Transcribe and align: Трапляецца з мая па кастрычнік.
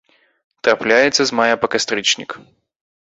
Трапляецца 0.67 1.21
з 1.31 1.35
мая 1.39 1.55
па 1.65 1.69
кастрычнік. 1.75 2.31